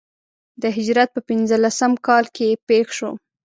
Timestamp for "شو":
2.97-3.11